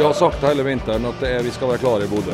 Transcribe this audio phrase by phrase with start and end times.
[0.00, 2.32] Vi har sagt hele vinteren at det er, vi skal være klare i Bodø.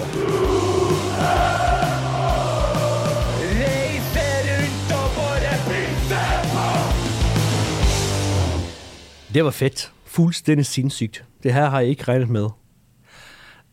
[9.34, 9.88] Det var fedt.
[10.06, 11.24] Fuldstændig sindssygt.
[11.42, 12.46] Det her har jeg ikke regnet med.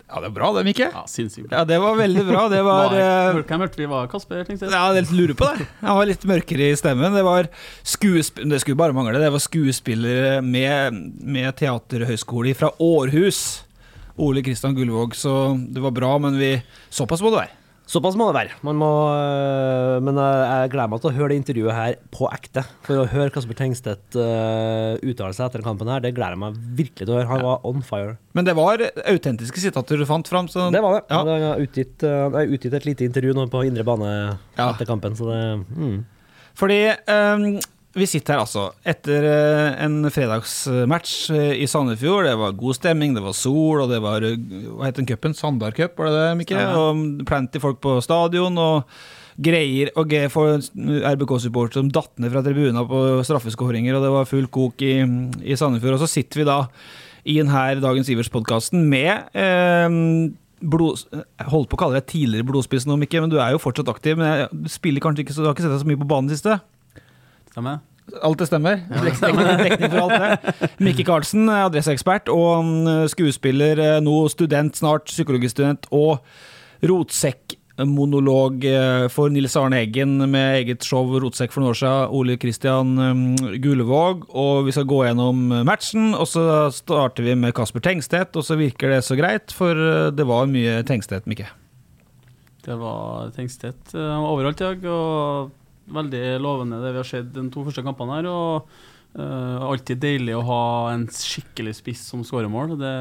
[0.10, 0.88] Ja, det er bra det, Mikke.
[0.90, 1.54] Ja, sinnssykt.
[1.54, 2.48] Ja, det var veldig bra.
[2.50, 4.42] Det var eh, Hvem vi var Kasper?
[4.42, 5.68] Ja, jeg lurer på det.
[5.84, 7.14] Han var litt mørkere i stemmen.
[7.14, 7.52] Det var
[7.84, 8.50] skuespill...
[8.50, 9.22] Det skulle bare mangle.
[9.22, 13.62] Det var skuespillere med, med teaterhøyskole fra Århus.
[14.22, 15.16] Ole Kristian Gullvåg.
[15.18, 15.34] Så
[15.74, 16.56] det var bra, men vi
[16.94, 17.60] såpass må det være.
[17.94, 18.56] Såpass må det være.
[18.64, 22.64] Man må, øh, men jeg gleder meg til å høre det intervjuet her på ekte.
[22.86, 26.42] For å høre Kasper Tengstedt øh, uttale seg etter den kampen her, det gleder jeg
[26.46, 27.28] meg virkelig til å høre.
[27.34, 28.16] Han var on fire.
[28.40, 30.48] Men det var autentiske sitater du fant fram.
[30.48, 31.04] Så Det var det.
[31.12, 31.20] Ja.
[31.20, 34.10] Han har utgitt, øh, utgitt et lite intervju nå på indre bane
[34.56, 34.70] Ja.
[34.72, 35.44] etter kampen, så det
[35.76, 36.00] mm.
[36.56, 37.46] Fordi ehm,
[37.94, 42.26] vi sitter her altså etter eh, en fredagsmatch eh, i Sandefjord.
[42.26, 44.38] Det var god stemning, det var sol, og det var eh,
[44.70, 45.36] Hva het den cupen?
[45.38, 46.62] Sandar Cup, var det det, Mikkel?
[46.62, 46.74] Ja.
[46.80, 48.58] Og plenty folk på stadion.
[48.58, 48.90] og
[49.44, 54.30] Greier og G for RBK-supportere som datt ned fra tribuna på straffeskåringer, og det var
[54.30, 54.94] full kok i,
[55.42, 55.98] i Sandefjord.
[55.98, 56.60] Og så sitter vi da
[57.24, 59.88] i denne Dagens Ivers-podkasten med eh,
[60.64, 63.62] blod, jeg holdt på å kalle deg tidligere blodspiss nå, Mikke, men du er jo
[63.62, 64.18] fortsatt aktiv.
[64.20, 66.32] Men jeg, spiller kanskje ikke, så du har ikke sett deg så mye på banen
[66.34, 66.60] siste?
[67.54, 67.84] Stemmer?
[68.26, 68.82] Alt det stemmer.
[68.90, 70.70] Dekning, dekning for alt det.
[70.84, 76.20] Mikke Karlsen, er adresseekspert og mm, skuespiller, eh, nå student snart, psykologistudent, og
[76.84, 82.38] rotsekkmonolog eh, for Nils Arne Eggen med eget show Rotsekk for noen år siden, Ole
[82.42, 82.94] Kristian
[83.64, 84.28] Gullevåg.
[84.36, 88.60] Og vi skal gå gjennom matchen, og så starter vi med Kasper Tengstedt, og så
[88.60, 91.48] virker det så greit, for eh, det var mye Tengstedt, Mikke.
[92.68, 97.46] Det var Tengstedt eh, overalt i dag, og veldig lovende det vi har sett de
[97.52, 98.30] to første kampene her.
[98.32, 98.70] og
[99.20, 100.64] uh, Alltid deilig å ha
[100.94, 102.76] en skikkelig spiss som skårer mål.
[102.80, 102.94] Det,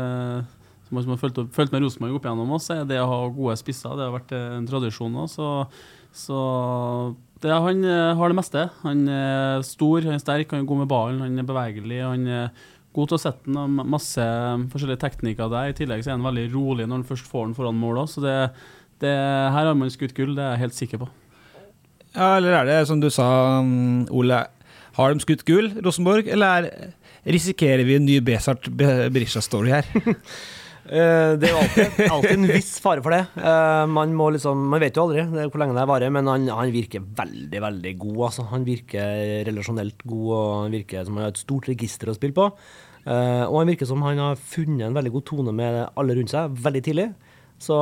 [0.88, 3.20] som man har fulgt, opp, fulgt med Rosenborg opp igjennom oss, er det å ha
[3.32, 3.94] gode spisser.
[3.96, 5.28] Det har vært en tradisjon nå.
[5.30, 5.48] Så,
[6.24, 6.42] så
[7.42, 8.68] det, han eh, har det meste.
[8.84, 12.04] Han er stor, han er sterk, han er god med ballen, han er bevegelig.
[12.04, 14.24] han er God til å sette den, og masse
[14.72, 15.72] forskjellige teknikker der.
[15.72, 18.24] I tillegg så er han veldig rolig når han først får den foran mål så
[18.24, 18.36] det,
[19.00, 19.12] det,
[19.54, 21.08] her har man skutt gull, det er jeg helt sikker på.
[22.14, 23.26] Ja, eller er det som du sa,
[23.64, 24.42] mm, Ole,
[24.98, 26.90] har de skutt gull, Rosenborg, eller er,
[27.24, 29.88] risikerer vi en ny Besart Be- Berisha-story her?
[30.82, 33.20] Eh, det er jo alltid, alltid en viss fare for det.
[33.38, 37.04] Eh, man, liksom, man vet jo aldri hvor lenge det varer, men han, han virker
[37.20, 38.16] veldig veldig god.
[38.26, 38.44] Altså.
[38.50, 42.34] Han virker relasjonelt god, og han virker som han har et stort register å spille
[42.34, 42.48] på.
[43.06, 46.34] Eh, og han virker som han har funnet en veldig god tone med alle rundt
[46.34, 47.06] seg veldig tidlig.
[47.62, 47.78] Så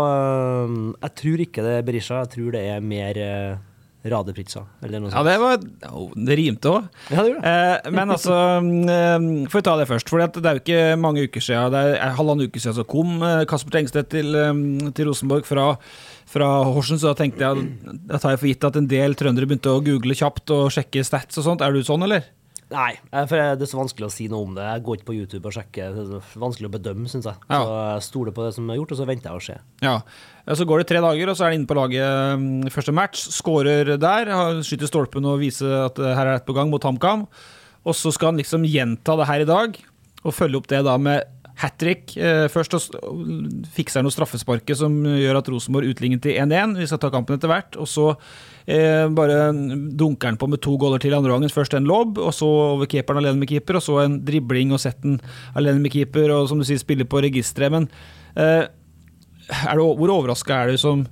[1.00, 3.22] jeg tror ikke det er Berisha, jeg tror det er mer
[4.00, 5.58] uh, Eller noe Ja, det var
[5.92, 6.86] oh, Det rimte òg.
[7.12, 7.24] Ja.
[7.50, 8.32] Eh, men altså
[8.64, 10.08] eh, Får vi ta det først.
[10.08, 13.20] For det er jo ikke mange uker siden Det er halvannen uke siden så kom
[13.26, 15.74] eh, Kasper Tengstedt til, eh, til Rosenborg fra,
[16.30, 19.50] fra Horsen, så da tenkte jeg Da tar jeg for gitt at en del trøndere
[19.50, 21.64] begynte å google kjapt og sjekke stats og sånt.
[21.64, 22.24] Er du sånn, eller?
[22.70, 24.62] Nei, eh, for det er så vanskelig å si noe om det.
[24.62, 25.97] Jeg går ikke på YouTube og sjekker.
[25.97, 27.41] Det er vanskelig å bedømme, syns jeg.
[27.50, 27.58] Ja.
[27.58, 29.56] Så jeg stoler på det som er gjort, og så venter jeg å se.
[29.82, 29.97] Ja.
[30.54, 33.25] Så går det tre dager, og så er han inne på laget mm, første match.
[33.34, 34.30] Skårer der,
[34.66, 37.26] skyter stolpen og viser at eh, her er det på gang mot HamKam.
[37.80, 39.76] Og så skal han liksom gjenta det her i dag,
[40.22, 42.15] og følge opp det da med hat trick.
[42.16, 42.75] Eh, først
[43.75, 46.78] fikser han noe straffesparket som gjør at Rosenborg utligner til 1-1.
[46.81, 47.76] Vi skal ta kampen etter hvert.
[47.81, 48.06] Og så
[48.65, 49.50] eh, bare
[50.00, 51.53] dunker han på med to goller til andre gangen.
[51.53, 54.83] Først en lobb, og så over keeperen alene med keeper, og så en dribling og
[54.83, 55.21] setten
[55.59, 57.74] alene med keeper, og som du sier, spiller på registeret.
[57.77, 57.91] Men
[58.41, 58.66] eh,
[59.51, 61.04] du, hvor overraska er du som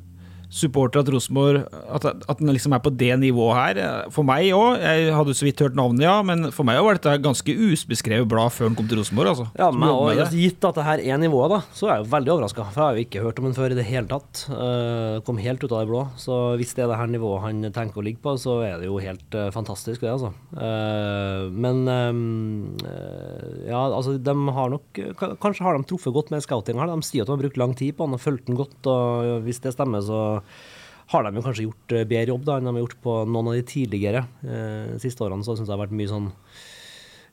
[0.48, 4.10] supporter at Rosenborg at, at den liksom er på det nivået her?
[4.14, 4.80] For meg òg.
[4.80, 8.54] Jeg hadde så vidt hørt navnet, ja, men for meg var dette ganske usbeskrevet blad
[8.54, 9.32] før den kom til Rosenborg.
[9.34, 9.48] Altså.
[9.60, 10.28] Ja, men og, det.
[10.32, 12.66] Gitt at det her er nivået, da, så er jeg jo veldig overraska.
[12.72, 14.44] For jeg har jo ikke hørt om den før i det hele tatt.
[14.48, 16.04] Uh, kom helt ut av det blå.
[16.20, 18.88] Så hvis det er det her nivået han tenker å ligge på, så er det
[18.88, 20.32] jo helt uh, fantastisk, det, altså.
[20.56, 21.84] Uh, men
[23.68, 24.98] ja, altså, de har nok
[25.42, 26.90] Kanskje har de truffet godt med scouting her.
[26.90, 29.44] De sier at de har brukt lang tid på han og fulgt den godt, og
[29.44, 30.37] hvis det stemmer, så
[31.12, 33.52] har de jo kanskje gjort eh, bedre jobb da enn de har gjort på noen
[33.52, 34.26] av de tidligere.
[34.44, 36.26] Eh, de siste årene så syns jeg det har vært mye sånn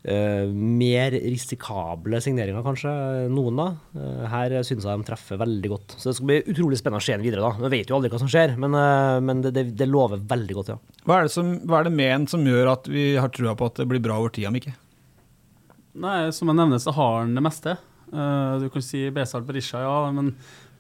[0.06, 2.94] eh, mer risikable signeringer, kanskje.
[3.34, 3.68] Noen, da.
[4.00, 5.98] Eh, her syns jeg de treffer veldig godt.
[5.98, 7.66] Så det skal bli utrolig spennende å se den videre, da.
[7.66, 10.60] Vi vet jo aldri hva som skjer, men, eh, men det, det, det lover veldig
[10.60, 10.80] godt, ja.
[11.06, 13.58] Hva er, det som, hva er det med en som gjør at vi har trua
[13.60, 14.76] på at det blir bra over tida, Mikke?
[15.96, 17.76] Nei, som jeg nevner, så har han det meste.
[18.12, 20.36] Eh, du kan si Besal Berisha, ja, men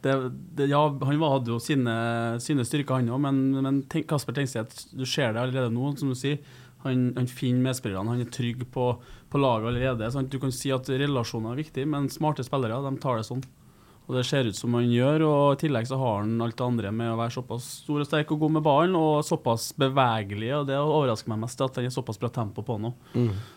[0.05, 0.13] det,
[0.57, 1.95] det, ja, han hadde jo sine,
[2.43, 6.11] sine styrker, han òg, men, men tenk, Kasper Tengstedt, du ser det allerede nå, som
[6.13, 6.37] du sier.
[6.85, 8.91] Han, han finner medspillerne, han er trygg på,
[9.33, 10.11] på laget allerede.
[10.13, 10.29] Sant?
[10.29, 13.41] Du kan si at relasjoner er viktig, men smarte spillere de tar det sånn.
[14.05, 16.65] Og Det ser ut som han gjør, og i tillegg så har han alt det
[16.67, 20.51] andre med å være såpass stor og sterk og god med ballen, og såpass bevegelig.
[20.59, 22.93] og Det overrasker meg mest at han er såpass bra tempo på nå.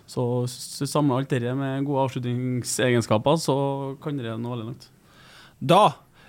[0.09, 3.59] Så hvis du samler alt det med gode avslutningsegenskaper, så
[4.01, 4.89] kan det nå veldig langt.
[5.61, 5.83] Da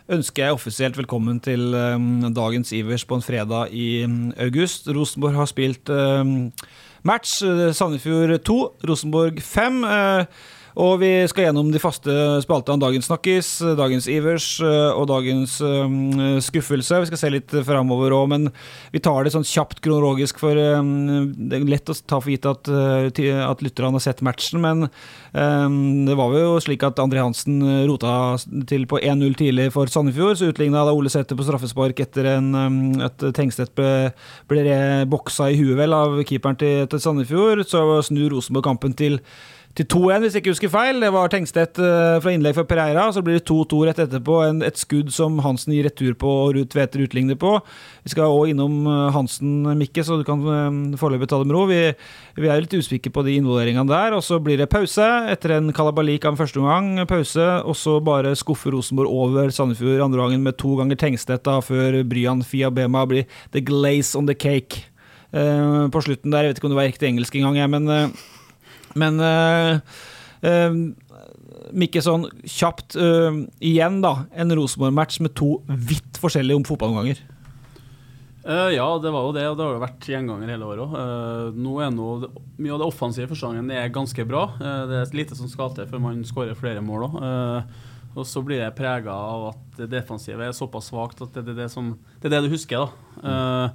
[0.10, 4.90] ønsker jeg offisielt velkommen til um, dagens Ivers på en fredag i um, august.
[4.90, 6.52] Rosenborg har spilt um,
[7.06, 7.44] match.
[7.46, 8.58] uh, Sandefjord 2,
[8.90, 9.84] Rosenborg 5.
[10.78, 12.14] Og vi skal gjennom de faste
[12.44, 15.96] spaltene Dagens Snakkis, Dagens Ivers uh, og Dagens um,
[16.44, 17.00] Skuffelse.
[17.02, 18.50] Vi skal se litt framover òg, men
[18.94, 22.46] vi tar det sånn kjapt kronologisk, for um, det er lett å ta for gitt
[22.50, 24.62] at, at lytterne har sett matchen.
[24.62, 24.88] Men
[25.30, 28.12] det var jo slik at André Hansen rota
[28.70, 30.40] til på 1-0 tidlig for Sandefjord.
[30.40, 32.50] Så utligna da Ole Sæther på straffespark etter en,
[33.06, 34.10] at Tengstedt ble,
[34.50, 34.66] ble
[35.10, 37.64] boksa i huet vel av keeperen til, til Sandefjord.
[37.70, 39.20] Så snur Rosenborg kampen til
[39.80, 40.98] til 2-1, hvis jeg ikke husker feil.
[41.00, 43.06] Det var Tengstedt eh, fra innlegg for Pereira.
[43.16, 44.40] Så blir det 2-2 rett etterpå.
[44.44, 47.54] En, et skudd som Hansen gir retur på og Ruud Tveter utligner på.
[48.04, 51.56] Vi skal òg innom eh, Hansen, Mikke, så du kan uh, foreløpig ta det med
[51.56, 51.64] ro.
[51.70, 51.80] Vi,
[52.44, 54.18] vi er litt usikre på de involveringene der.
[54.18, 57.06] Og så blir det pause etter en kalabalik av en første omgang.
[57.08, 61.62] Pause, og så bare skuffer Rosenborg over Sandefjord andre gangen med to ganger Tengstedt da,
[61.64, 64.90] før Bryan Fiabema blir the glaze on the cake.
[65.32, 67.90] Uh, på slutten der, jeg vet ikke om det var riktig engelsk engang, jeg, men
[67.94, 68.30] eh,
[68.98, 69.80] men eh,
[70.42, 70.80] eh,
[71.70, 74.24] Mikke, sånn kjapt eh, igjen, da.
[74.34, 77.20] En Rosenborg-match med to vidt forskjellige om fotballomganger.
[78.50, 80.94] Uh, ja, det var jo det, og det har jo vært gjenganger hele året òg.
[81.84, 84.46] er nå det- mye av det offensive første gangen er ganske bra.
[84.58, 87.66] Uh, det er lite som skal til før man skårer flere mål òg.
[88.16, 91.52] og så blir det prega av at det defensive er såpass svakt at det, det,
[91.52, 92.90] er det, som, det er det du husker.
[93.22, 93.70] da.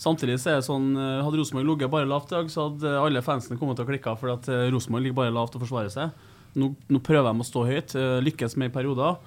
[0.00, 2.96] Samtidig så er det sånn eh, Hadde Rosenborg ligget bare lavt i dag, så hadde
[3.02, 5.92] alle fansene kommet til å klikke for at eh, Rosenborg ligger bare lavt og forsvarer
[5.92, 6.14] seg.
[6.56, 9.20] Nå, nå prøver de å stå høyt, eh, lykkes med i perioder,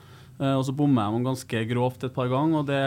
[0.43, 2.63] og så bommer de ganske grovt et par ganger.
[2.63, 2.83] og det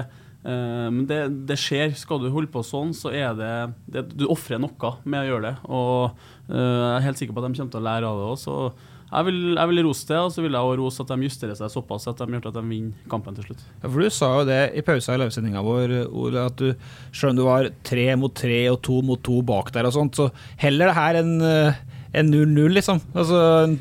[0.47, 1.95] men det, det skjer.
[1.99, 3.53] Skal du holde på sånn, så er det,
[3.91, 5.55] det Du ofrer noe med å gjøre det.
[5.71, 8.85] Og jeg er helt sikker på at de kommer til å lære av det òg.
[9.07, 11.59] Jeg vil, jeg vil rose det, og så vil jeg også rose at de justerer
[11.59, 13.63] seg såpass at de gjør at de vinner kampen til slutt.
[13.83, 16.73] Ja, for Du sa jo det i pausa i livesendinga vår, Ole, at du
[17.15, 20.19] selv om du var tre mot tre og to mot to bak der og sånt,
[20.19, 20.31] så
[20.63, 21.79] heller det her enn eh,
[22.17, 23.01] en 0-0, liksom.
[23.15, 23.75] Altså en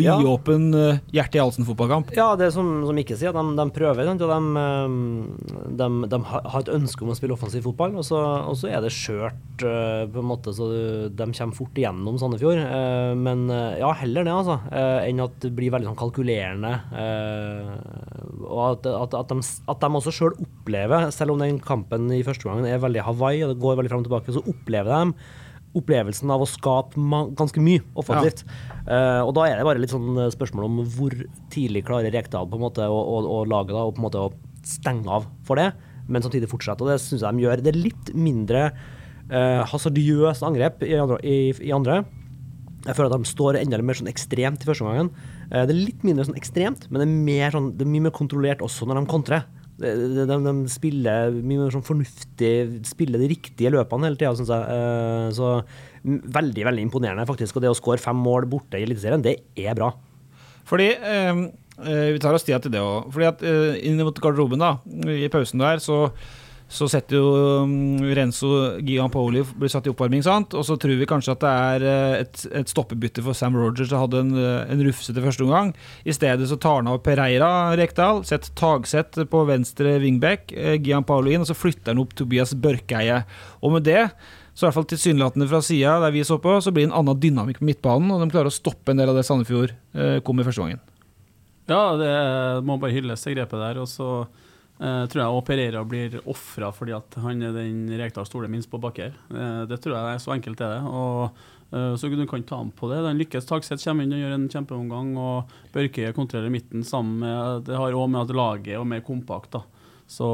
[0.00, 0.14] Ja.
[0.16, 0.94] vidåpen ja.
[1.12, 2.14] hjerte-i-halsen-fotballkamp.
[2.16, 6.20] Ja, det er som, som Ikke sier, de, de prøver, og de, eh, de, de
[6.32, 9.64] har et ønske om å spille offensiv fotball, og så, og så er det skjørt,
[9.68, 10.70] eh, på en måte, så
[11.12, 12.62] de kommer fort igjennom Sandefjord.
[12.64, 16.72] Eh, Men eh, ja, heller det, altså, eh, enn at det blir veldig sånn kalkulerende.
[16.96, 22.08] eh, Og at, at, at, de, at de også sjøl opplever, selv om den kampen
[22.14, 24.92] i første gangen er veldig Hawaii, og det går veldig fram og tilbake, så opplever
[25.12, 25.14] de
[25.78, 27.00] opplevelsen av å skape
[27.38, 28.44] ganske mye offensivt.
[28.82, 31.14] Eh, og da er det bare litt sånn eh, spørsmål om hvor
[31.52, 34.24] tidlig klarer Rekdal på en måte å, å, og lage da, og på en måte
[34.26, 34.32] å
[34.66, 35.70] stenge av for det,
[36.08, 36.84] men samtidig fortsette.
[36.84, 37.62] Og det syns jeg de gjør.
[37.62, 38.66] Det er litt mindre
[39.30, 42.02] uh, hasardiøst angrep i andre, i, i andre.
[42.82, 45.10] Jeg føler at de står enda mer sånn ekstremt i første omgangen.
[45.48, 48.06] Uh, det er litt mindre sånn ekstremt, men det er, mer sånn, det er mye
[48.08, 49.46] mer kontrollert også når de kontrer.
[49.82, 52.52] De, de, de, spiller mye mer sånn fornuftig,
[52.86, 54.76] spiller de riktige løpene hele tida, syns jeg.
[54.76, 55.56] Eh, så
[56.02, 57.58] veldig, veldig imponerende, faktisk.
[57.58, 59.92] Og det å skåre fem mål borte i Eliteserien, det er bra.
[60.68, 61.42] Fordi eh,
[61.82, 63.10] eh, Vi tar oss tida til det òg.
[63.18, 64.76] Eh, inn mot garderoben, da,
[65.10, 66.06] i pausen der, så,
[66.72, 67.30] så setter jo
[67.66, 68.48] um, Renzo
[68.80, 70.54] Giampoli blir satt i oppvarming, sant?
[70.56, 73.90] og så tror vi kanskje at det er eh, et, et stoppebytte for Sam Rogers
[73.90, 75.74] som hadde en, eh, en rufsete første omgang.
[76.08, 81.34] I stedet så tar han av Pereira Rekdal, setter Tagseth på venstre wingback, eh, Giampoli
[81.36, 83.20] inn, og så flytter han opp Tobias Børkeie.
[83.60, 84.06] Og med det
[84.52, 86.98] så i hvert fall tilsynelatende fra sida der vi så på, så blir det en
[87.02, 89.72] annen dynamikk på midtbanen, og de klarer å stoppe en del av det Sandefjord
[90.24, 90.82] kom i første gangen.
[91.70, 92.12] Ja, det
[92.66, 93.80] må bare hylles, det grepet der.
[93.80, 94.08] Og så
[94.82, 98.70] eh, tror jeg opererer Pereira blir ofra fordi at han er den Rekdal stoler minst
[98.72, 99.16] på bak her.
[99.30, 100.82] Eh, det tror jeg er så enkelt er det.
[100.90, 103.02] Og uh, så du kan ta ham på det.
[103.06, 103.48] Den lykkes.
[103.48, 107.96] Tagseth kommer inn og gjør en kjempeomgang, og Børke kontrollerer midten sammen med Det har
[107.96, 109.64] òg med at laget er mer kompakt, da.
[110.10, 110.28] Så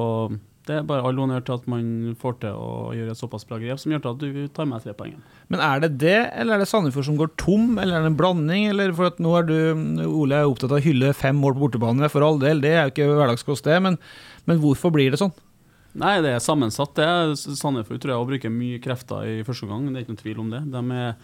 [0.69, 3.57] Det er bare all honnør til at man får til å gjøre et såpass bra
[3.57, 5.15] grep som gjør til at du tar med tre poeng.
[5.49, 8.19] Men er det det, eller er det Sandefjord som går tom, eller er det en
[8.19, 8.67] blanding?
[8.69, 9.55] Eller for at nå er du,
[10.05, 12.83] Ole, er opptatt av å hylle fem mål på bortebane, for all del, det er
[12.83, 13.79] jo ikke hverdagskost, det.
[13.87, 13.97] Men,
[14.49, 15.35] men hvorfor blir det sånn?
[15.99, 16.95] Nei, det er sammensatt.
[16.97, 17.09] det.
[17.59, 20.43] Sandefjord tror jeg å bruke mye krefter i første gang, det er ikke noen tvil
[20.45, 20.63] om det.
[20.73, 21.15] De er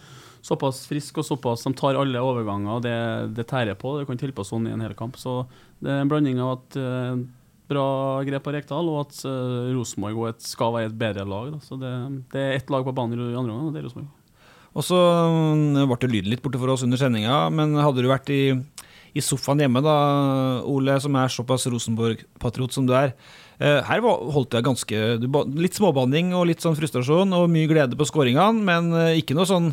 [0.45, 2.97] såpass friske og såpass De tar alle overganger, og det,
[3.37, 3.95] det tærer på.
[3.99, 5.17] Det kan tilpå sånn i en hel kamp.
[5.21, 5.43] Så
[5.83, 7.23] det er en blanding av at uh,
[7.69, 7.87] bra
[8.27, 11.55] grep av Rekdal, og at uh, Rosenborg skal være et bedre lag.
[11.55, 11.63] Da.
[11.65, 11.95] Så det,
[12.33, 14.13] det er ett lag på banen i andre omgang, og det er Rosenborg.
[14.75, 18.09] Og så mm, ble det lyden litt borte for oss under sendinga, men hadde du
[18.11, 18.41] vært i,
[19.15, 19.95] i sofaen hjemme, da,
[20.67, 23.13] Ole, som er såpass Rosenborg-patriot som du er.
[23.59, 24.99] eh, Her holdt jeg ganske
[25.55, 29.47] Litt småbanning og litt sånn frustrasjon og mye glede på skåringene, men eh, ikke noe
[29.47, 29.71] sånn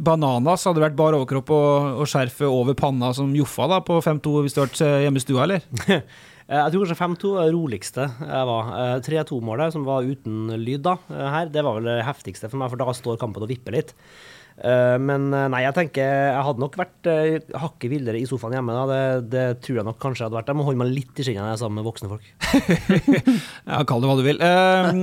[0.00, 4.32] Bananas hadde vært bar overkropp og, og skjerfet over panna som Joffa da på 5-2
[4.42, 5.66] hvis du hadde vært hjemme i stua, eller?
[6.44, 8.66] Eh, Jeg tror kanskje 5-2 er det roligste jeg var.
[8.76, 12.60] Eh, 3-2-målet, som var uten lyd da, eh, her, det var vel det heftigste for
[12.60, 13.94] meg, for da står kampen og vipper litt.
[14.62, 18.54] Eh, Men eh, nei, jeg tenker jeg hadde nok vært eh, hakket villere i sofaen
[18.54, 18.76] hjemme.
[18.76, 20.52] da, det, det tror jeg nok kanskje hadde vært.
[20.52, 22.30] Jeg må holde meg litt i skinnet når jeg er sammen med voksne folk.
[23.72, 24.40] Ja, kall det hva du vil.
[24.44, 25.02] Eh,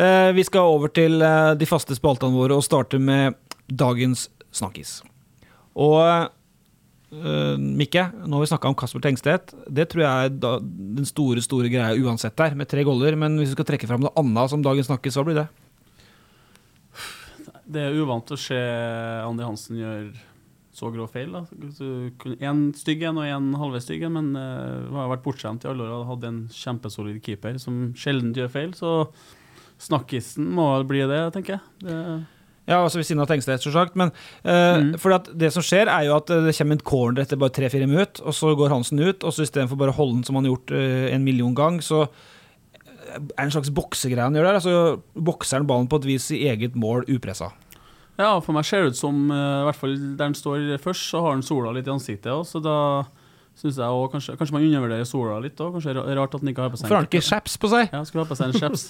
[0.00, 3.36] eh, vi skal over til de faste spaltene våre og starte med
[3.68, 5.00] dagens snakkis.
[5.78, 6.34] Og
[7.08, 9.54] Uh, Mikke, nå har vi snakka om Kasper Tengstedt.
[9.72, 13.16] Det tror jeg er da, den store store greia uansett der, med tre goller.
[13.16, 15.46] Men hvis vi skal trekke fram noe annet som dagens snakkis, hva blir det?
[17.68, 20.12] Det er uvant å se Andi Hansen gjøre
[20.78, 21.34] så grå feil.
[22.38, 25.84] Én stygg en og én halvveis stygg en, men uh, har vært bortskjemt i alle
[25.84, 28.74] år og hadde en kjempesolid keeper som sjelden gjør feil.
[28.78, 28.92] Så
[29.82, 31.64] snakkisen må vel bli det, tenker jeg.
[31.84, 32.00] Det,
[32.68, 33.94] Ja, altså ved siden av Tengstedt, så sagt.
[33.96, 34.12] Men
[34.44, 34.90] uh, Mm.
[35.00, 37.88] for at det som skjer, er jo at det kommer en corner etter bare tre-fire
[37.88, 40.44] minutter, og så går Hansen ut, og så istedenfor bare å holde den som han
[40.44, 42.06] har gjort uh, en million gang, så
[43.16, 44.58] er en slags boksegreie han gjør der.
[44.60, 44.74] Altså
[45.14, 47.50] bokser han ballen på et vis i eget mål, upressa.
[48.18, 51.08] Ja, for meg ser det ut som, eh, i hvert fall der han står først,
[51.12, 52.76] så har han sola litt i ansiktet Også, så da
[53.58, 55.72] synes jeg også, kanskje, kanskje man undervurderer sola litt òg.
[55.76, 57.70] Kanskje det er rart at han ikke har på seg Hvorfor har ikke chaps på
[57.70, 57.88] seg?
[57.94, 58.84] Ja, skulle ha på seg en chaps.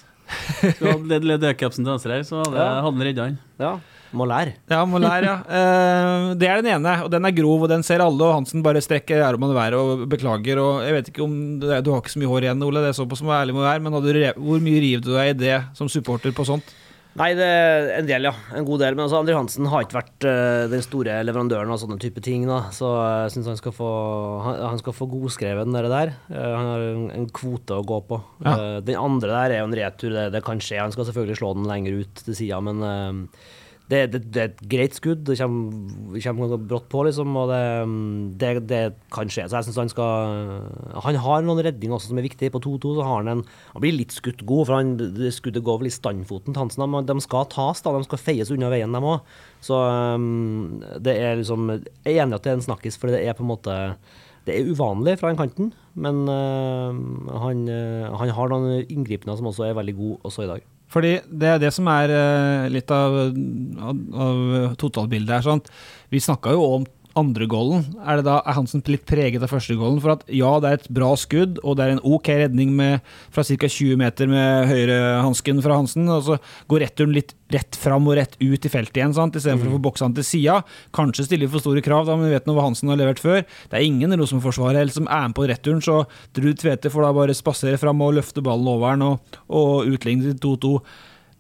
[0.77, 2.83] Skulle ha ledd ledekapsen til venstre her, så hadde, Ja.
[2.85, 3.39] hadde han redda han.
[3.61, 3.71] Ja,
[4.17, 4.55] må lære.
[4.71, 5.37] Ja, må ja.
[5.45, 8.65] Eh, det er den ene, og den er grov, og den ser alle, og Hansen
[8.65, 12.03] bare strekker armene i været og beklager, og jeg vet ikke om er, Du har
[12.03, 14.15] ikke så mye hår igjen, Ole, det er såpass må ærlig må være, men hadde
[14.15, 16.77] du hvor mye river du deg i det som supporter på sånt?
[17.19, 18.33] Nei, det er en del, ja.
[18.55, 18.95] En god del.
[18.95, 22.45] Men altså, André Hansen har ikke vært uh, den store leverandøren av sånne type ting,
[22.47, 22.61] da.
[22.75, 23.91] Så jeg syns han skal få
[24.45, 25.89] Han, han skal få godskrevet den der.
[25.91, 26.13] der.
[26.31, 28.21] Eh, han har en, en kvote å gå på.
[28.45, 28.55] Ja.
[28.55, 30.79] Uh, den andre der er jo en retur, det, det kan skje.
[30.85, 32.87] Han skal selvfølgelig slå den lenger ut til sida, men
[33.89, 35.23] det, det, det er et greit skudd.
[35.25, 37.53] Det kommer, kommer brått på, liksom, og
[38.41, 38.83] det, det,
[39.15, 39.47] kan skje.
[39.49, 42.53] Så jeg syns han skal Han har noen redninger også som er viktige.
[42.53, 43.43] På 2-2 så har han en
[43.73, 46.85] Han blir litt skutt god, for han, det skuddet går vel i standfoten til Hansen.
[46.85, 47.97] Men de skal tas, da.
[47.97, 49.37] De skal feies unna veien, dem òg.
[49.65, 53.25] Så um, det er liksom Jeg er enig at det er en snakkis, for det
[53.25, 53.83] er på en måte
[54.49, 56.89] det er uvanlig fra den kanten, men uh,
[57.43, 60.65] han, uh, han har noen inngripener som også er veldig gode også i dag.
[60.93, 64.39] Fordi det er det som er eh, litt av, av,
[64.81, 65.45] totalbildet her.
[65.45, 65.69] Sant?
[66.13, 66.87] Vi snakka jo om
[67.19, 67.85] andre goalen.
[68.01, 69.99] Er, det da, er Hansen litt preget av første goalen?
[70.03, 73.05] For at ja, det er et bra skudd, og det er en ok redning med,
[73.35, 73.69] fra ca.
[73.69, 76.07] 20 meter med høyrehansken fra Hansen.
[76.13, 76.39] Og så
[76.71, 79.37] går returen litt rett fram og rett ut i feltet igjen, sant?
[79.39, 79.73] istedenfor Mm.
[79.73, 80.59] å få boksa han til sida.
[80.93, 83.45] Kanskje stiller for store krav, da, men vi vet nå hva Hansen har levert før.
[83.71, 86.03] Det er ingen Rosenborg-forsvarer som er med på returen, så
[86.37, 90.29] Drud Tvete får da bare spasere fram og løfte ballen over den og, og utligne
[90.29, 90.75] til 2-2.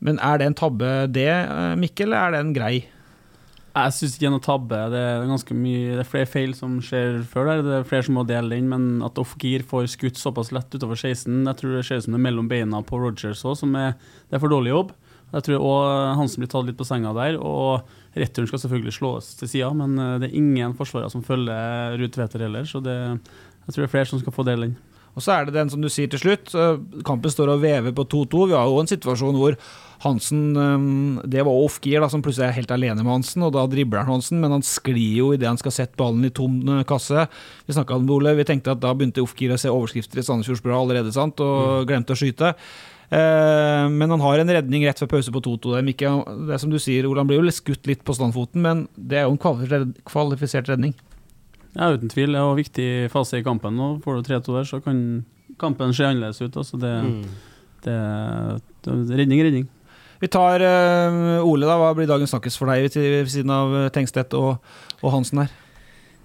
[0.01, 2.77] Men er det en tabbe, det, eh, Mikkel, eller er det en grei?
[3.87, 4.79] Jeg syns ikke det er noe tabbe.
[4.93, 7.63] Det er ganske mye Det er flere feil som skjer før der.
[7.67, 10.99] Det er flere som må dele den, men at Off-Gear får skutt såpass lett utover
[10.99, 13.77] 16, jeg tror det ser ut som det er mellom beina på Rogers òg, som
[13.79, 13.95] er
[14.29, 14.97] Det er for dårlig jobb.
[15.29, 17.85] Jeg tror òg Hansen blir tatt litt på senga der, og
[18.17, 22.15] returen skal selvfølgelig slås til sida, men eh, det er ingen forsvarere som følger Ruud
[22.15, 24.79] Tveter heller, så det, jeg tror det er flere som skal få dele den.
[25.19, 26.55] Og så er det den som du sier til slutt.
[27.07, 28.49] Kampen står og vever på 2-2.
[28.53, 29.59] Vi har jo en situasjon hvor
[30.05, 33.65] Hansen eh, Det var off-gear, da, som plutselig er helt alene med Hansen, og da
[33.71, 36.85] dribler han Hansen, men han sklir jo idet han skal sette ballen i tom eh,
[36.89, 37.27] kasse.
[37.67, 38.37] Vi snakka om det, Ole.
[38.39, 41.89] Vi tenkte at da begynte off-gear å se overskrifter i Sandefjords Blad allerede, sant, og
[41.91, 42.55] glemte å skyte.
[43.09, 45.75] Eh, men han har en redning rett før pause på 2-2.
[45.79, 45.91] der,
[46.47, 49.19] Det er som du sier, Ole, han blir jo skutt litt på standfoten, men det
[49.19, 50.95] er jo en kvalifisert redning.
[51.79, 52.35] Ja, uten tvil.
[52.35, 53.77] Det er en viktig fase i kampen.
[53.79, 55.03] Nå får du 3-2 der, så kan
[55.61, 56.57] kampen se annerledes ut.
[56.59, 56.95] Altså det,
[57.87, 57.99] det,
[58.85, 59.69] det, redning, redning.
[60.19, 61.79] Vi tar uh, Ole, da.
[61.79, 64.59] Hva blir dagens snakkes for deg ved siden av Tengstedt og,
[64.99, 65.55] og Hansen her?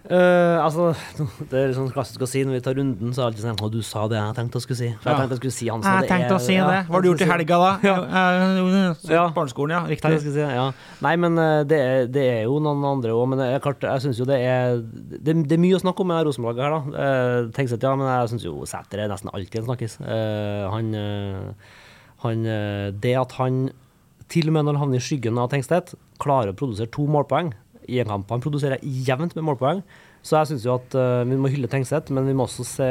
[0.04, 0.90] Eh, altså,
[1.52, 3.62] det er sånn klassisk å si når vi tar runden, så er det alltid sånn
[3.64, 4.90] Å, du sa det jeg tenkte å skulle si.
[5.00, 5.94] For jeg tenkte jeg skulle si Hansen.
[5.94, 6.80] Jeg det tenkte er- å si ja, det.
[6.90, 7.70] Hva har du gjort i helga, da?
[7.88, 7.96] Ja.
[8.04, 8.82] Ja.
[9.14, 9.24] Ja.
[9.38, 9.80] Barneskolen, ja.
[9.88, 10.20] Jeg Riktig.
[10.26, 10.66] skulle si, ja.
[11.08, 13.24] Nei, men eh, det er, det er jo noen andre òg.
[13.32, 16.12] Men er klart, jeg syns jo det er det, det er mye å snakke om
[16.12, 17.06] med Rosenborg her, da.
[17.06, 19.98] Eh, Tenkset, ja, men jeg syns jo Sæter er nesten alltid en snakkis.
[20.04, 21.80] Eh, han, eh,
[22.28, 23.70] han eh, Det at han
[24.34, 27.52] til og med når han havner i skyggen av Tengstedt, klarer å produsere to målpoeng
[27.92, 28.32] i en kamp.
[28.34, 29.84] Han produserer jevnt med målpoeng.
[30.24, 32.90] Så jeg syns jo at uh, vi må hylle Tengseth, men vi må også se,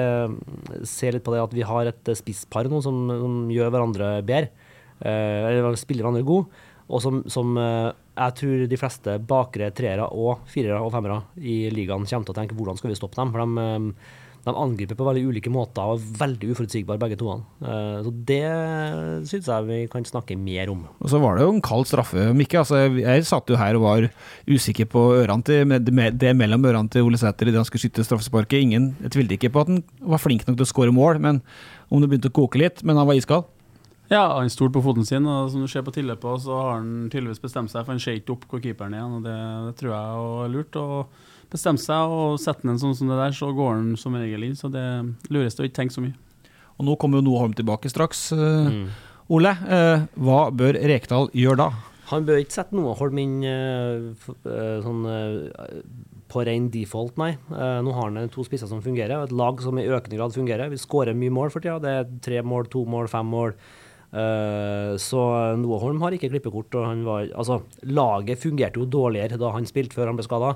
[0.89, 4.11] se litt på det at vi har et eh, spisspar nå som, som gjør hverandre
[4.29, 4.53] bedre.
[5.01, 6.67] Uh, eller spiller hverandre gode.
[6.93, 11.71] Og som, som uh, jeg tror de fleste bakre treere og firere og femmere i
[11.73, 13.33] ligaen kommer til å tenke hvordan skal vi stoppe dem.
[13.33, 13.95] For de,
[14.43, 17.37] de angriper på veldig ulike måter og er veldig uforutsigbare begge to.
[17.63, 18.41] Eh, Så det
[19.31, 20.89] syns jeg vi kan snakke mer om.
[20.99, 22.59] Og så var det jo en kald straffe, Mikke.
[22.59, 24.09] Altså, jeg, satt jo her og var
[24.51, 27.87] usikker på ørene til, med, med, det mellom ørene til Ole Sæter idet han skulle
[27.87, 28.59] skyte straffesparket.
[28.67, 31.43] Ingen, jeg tvilte ikke på at han var flink nok til å skåre mål, men
[31.93, 32.83] om det begynte å koke litt.
[32.83, 33.47] Men han var iskald.
[34.11, 37.07] Ja, han stolte på foten sin, og som du ser på tilløpet, så har han
[37.13, 39.37] tydeligvis bestemt seg, for han ser ikke opp hvor keeperen er, og det,
[39.69, 40.77] det tror jeg er lurt.
[40.77, 41.07] å
[41.53, 44.59] bestemme seg og sette den sånn som det der, så går den som regel inn.
[44.59, 44.85] Så det
[45.33, 46.17] lureste er å ikke tenke så mye.
[46.81, 48.31] Og nå kommer jo Noe Holm tilbake straks.
[48.33, 48.87] Mm.
[49.33, 51.69] Ole, eh, hva bør Rekdal gjøre da?
[52.11, 55.85] Han bør ikke sette noe Holm inn eh, eh, sånn eh,
[56.33, 57.31] på ren default, nei.
[57.53, 60.19] Eh, nå har han eh, to spisser som fungerer, og et lag som i økende
[60.19, 60.73] grad fungerer.
[60.73, 61.79] Vi skårer mye mål for tida.
[61.81, 63.55] Det er tre mål, to mål, fem mål.
[64.13, 65.23] Eh, så
[65.61, 66.73] Noah Holm har ikke klippekort.
[66.81, 70.55] Og han var, altså, laget fungerte jo dårligere da han spilte, før han ble skada.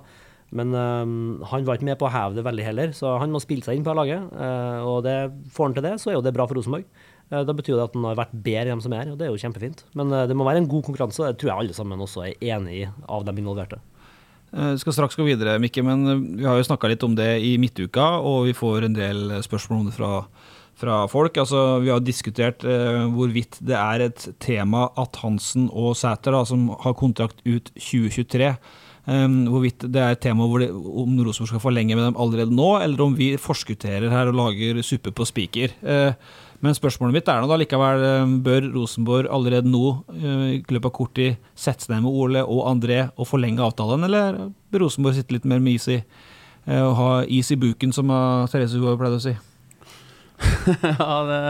[0.54, 3.40] Men eh, han var ikke med på å heve det veldig heller, så han må
[3.42, 4.30] spille seg inn på laget.
[4.30, 5.16] eh, og det,
[5.52, 6.86] får han til det, så er jo det bra for Rosenborg.
[7.32, 9.26] Eh, Da betyr det at han har vært bedre enn dem som er, og det
[9.26, 9.82] er jo kjempefint.
[9.98, 12.28] Men eh, det må være en god konkurranse, og det tror jeg alle sammen også
[12.28, 13.80] er enig i, av de involverte.
[14.56, 17.56] Vi skal straks gå videre, Mikke, men vi har jo snakka litt om det i
[17.60, 20.10] midtuka, og vi får en del spørsmål om det fra,
[20.78, 21.36] fra folk.
[21.42, 26.70] Altså, vi har diskutert hvorvidt det er et tema at Hansen og Sæter, da, som
[26.86, 31.94] har kontrakt ut 2023, eh, hvorvidt det er et tema det, om Rosenborg skal forlenge
[31.94, 35.76] med dem allerede nå, eller om vi forskutterer her og lager suppe på spiker.
[35.86, 36.12] Eh,
[36.64, 40.88] men spørsmålet mitt er nå da likevel, eh, bør Rosenborg allerede nå eh, i løpet
[40.88, 44.38] av kort tid sette seg ned med Ole og André og forlenge avtalen, eller
[44.72, 48.12] bør Rosenborg sitte litt mer med is i eh, og ha is i buken, som
[48.50, 49.36] Therese Johaug pleide å si?
[51.00, 51.40] ja, det,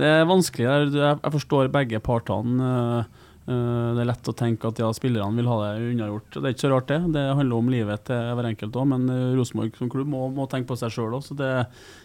[0.00, 0.68] det er vanskelig.
[0.96, 3.04] Jeg forstår begge partene.
[3.50, 6.38] Eh, Det er lett å tenke at ja, spillerne vil ha det unnagjort.
[6.38, 6.98] Det er ikke så rart, det.
[7.16, 10.46] Det handler om livet til hver enkelt òg, men eh, Rosenborg som klubb må, må
[10.50, 11.24] tenke på seg sjøl òg.
[11.26, 11.50] Så det,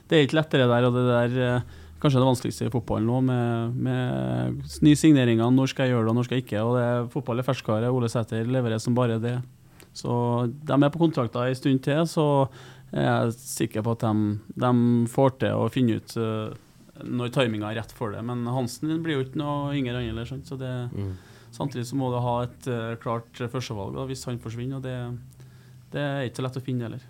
[0.10, 0.88] det er ikke lettere der.
[0.90, 5.48] og det der eh, Kanskje det vanskeligste i fotballen nå, med, med nye signeringer.
[5.56, 6.66] Når skal jeg gjøre det, og når skal jeg ikke?
[6.68, 7.92] Og det, Fotball er ferskvare.
[7.96, 9.38] Ole Sæter leverer som bare det.
[9.96, 10.12] Så
[10.52, 12.26] de er på kontrakter en stund til, så
[12.92, 14.74] jeg er sikker på at de, de
[15.10, 16.18] får til å finne ut
[17.04, 18.22] når timinga er rett for det.
[18.26, 20.72] Men Hansen blir jo ikke noe yngre heller, så det,
[21.56, 24.80] samtidig så må du ha et eh, klart førstevalg da, hvis han forsvinner.
[24.80, 25.50] og det,
[25.94, 27.06] det er ikke så lett å finne heller.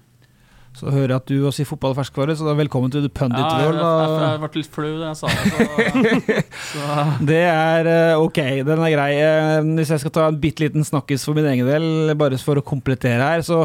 [0.76, 3.12] Så hører jeg at du også sier fotball er ferskvare, så da velkommen til The
[3.16, 3.78] Pundit Ja, World.
[3.80, 4.32] da.
[4.34, 5.44] jeg ble litt flau da jeg sa det.
[5.56, 6.40] Så,
[6.74, 9.12] så Det er eh, ok, den er grei.
[9.24, 11.88] Eh, Hvis jeg skal ta en bitte liten snakkis for min egen del,
[12.20, 13.62] bare for å komplettere her, så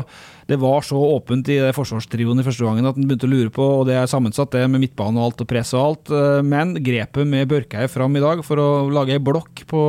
[0.50, 3.50] det var så åpent i det forsvarstrioen i første gangen at en begynte å lure
[3.54, 6.40] på, og det er sammensatt det med midtbane og alt og press og alt, eh,
[6.46, 9.82] men grepet med Børkeie fram i dag for å lage ei blokk på,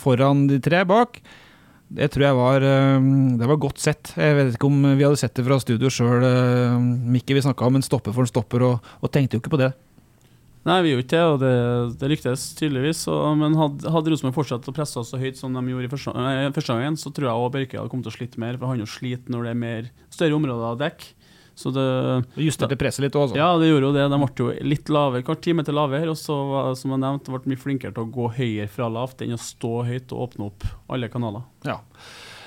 [0.00, 1.20] foran de tre bak,
[1.92, 3.06] det tror jeg var, eh,
[3.40, 4.14] det var godt sett.
[4.16, 6.26] Jeg vet ikke om vi hadde sett det fra studio sjøl,
[7.12, 7.36] Mikke.
[7.36, 9.72] Vi snakka om en stopper for en stopper, og, og tenkte jo ikke på det.
[10.62, 11.54] Nei, vi gjorde ikke det, og det,
[11.98, 13.00] det lyktes tydeligvis.
[13.10, 15.90] Og, men hadde, hadde Rosenborg fortsatt å presse oss så høyt som de gjorde i
[15.90, 16.14] første,
[16.54, 18.82] første gangen, så tror jeg også Børke hadde kommet til å slite mer, for han
[18.82, 21.10] jo sliter når det er mer større områder å dekke.
[21.54, 21.84] Så det
[22.36, 23.36] det Justerte presset litt òg, altså.
[23.38, 24.08] Ja, det gjorde jo det.
[24.08, 26.08] De ble jo litt lavere, kvart time til lavere.
[26.10, 26.36] Og så,
[26.78, 29.82] som jeg nevnte, ble mye flinkere til å gå høyere fra lavt enn å stå
[29.88, 31.44] høyt og åpne opp alle kanaler.
[31.68, 31.78] Ja.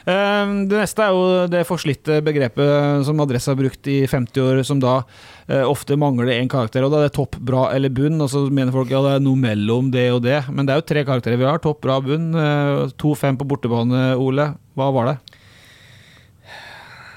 [0.06, 4.60] Eh, Det neste er jo det forslitte begrepet som Adresse har brukt i 50 år,
[4.68, 5.00] som da
[5.48, 6.86] eh, ofte mangler én karakter.
[6.86, 8.22] og Da er det topp, bra eller bunn.
[8.22, 10.44] Og så mener folk ja, det er noe mellom det og det.
[10.50, 11.62] Men det er jo tre karakterer vi har.
[11.64, 12.32] Topp, bra, bunn.
[12.34, 14.52] Eh, 2-5 på bortebane, Ole.
[14.78, 15.35] Hva var det?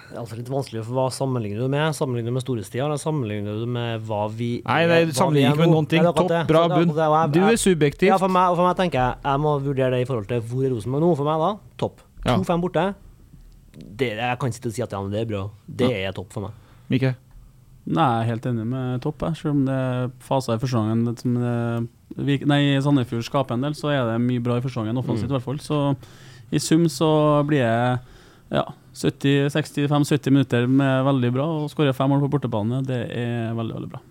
[0.08, 1.92] Det altså litt vanskelig, for hva sammenligner du med?
[1.96, 5.58] Sammenligner du med storhetstida, eller sammenligner du med hva vi Nei, nei, du sammenligner er
[5.58, 6.06] ikke med noen ting.
[6.08, 6.40] Topp, det.
[6.48, 6.94] bra, bunn.
[7.34, 8.08] Du er subjektiv.
[8.08, 10.64] Ja, for meg, for meg tenker jeg jeg må vurdere det i forhold til hvor
[10.64, 11.12] er Rosenborg nå.
[11.20, 11.50] For meg, da,
[11.84, 12.00] topp.
[12.24, 12.38] Ja.
[12.40, 12.86] 2-5 borte.
[13.78, 15.44] Det, jeg kan sitte og si at ja, men det er bra.
[15.84, 16.56] Det er topp for meg.
[16.90, 17.12] Mikke?
[17.88, 19.36] Nei, jeg er helt enig med Topp, jeg.
[19.38, 21.52] selv om det er faser i første gangen som det,
[22.26, 25.30] Vik- nei, Sandefjord skaper en del, så er det mye bra i første gangen, offensivt
[25.30, 25.60] i hvert fall.
[25.64, 25.78] Så
[26.52, 27.08] i sum så
[27.48, 27.98] blir jeg
[28.52, 28.64] ja,
[29.06, 32.82] 65-70 minutter med veldig bra, og skårer fem mål på bortebane.
[32.86, 34.02] Det er veldig, veldig bra.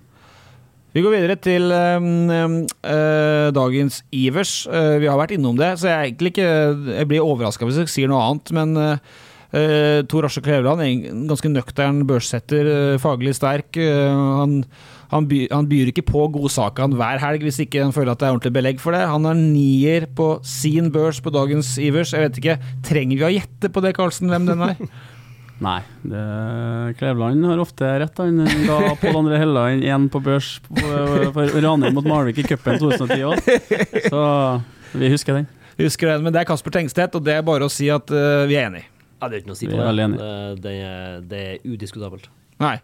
[0.95, 4.54] Vi går videre til øh, øh, dagens Ivers.
[4.65, 6.47] Uh, vi har vært innom det, så jeg, ikke,
[6.95, 8.54] jeg blir overraska hvis jeg sier noe annet.
[8.56, 10.82] Men øh, Tor Asje Kleveland
[11.30, 13.78] ganske nøktern børssetter, faglig sterk.
[13.78, 14.63] han,
[15.12, 18.28] han, by, han, byr ikke på godsakene hver helg hvis ikke han føler at det
[18.28, 19.04] er ordentlig belegg for det.
[19.08, 22.15] Han har nier på sin børs på dagens Ivers.
[22.15, 24.82] Jeg vet ikke, Trenger vi å gjette på det, Karlsen, hvem den er?
[25.58, 26.24] Nei, det,
[27.00, 28.20] Klevland har ofte rett.
[28.22, 33.24] Han ga Pål André Helland én på børs for Ranheim mot Malvik i cupen 2010
[33.26, 33.50] òg,
[34.06, 34.22] så
[34.93, 35.48] vi husker den.
[35.78, 38.46] Husker den, Men det er Kasper Tengstedt, og det er bare å si at uh,
[38.50, 38.89] vi er enige.
[39.17, 40.08] Ja, Det er ikke noe å si på det.
[40.13, 42.30] Det, det, er, det er udiskutabelt.
[42.58, 42.76] Nei.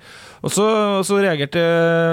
[0.45, 0.65] Og så,
[1.17, 1.61] reagerte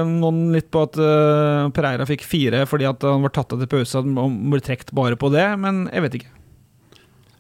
[0.09, 3.71] noen litt på at uh, Pereira fikk fire fordi at han var tatt av til
[3.71, 4.01] pause.
[4.01, 6.37] Han ble trukket bare på det, men jeg vet ikke.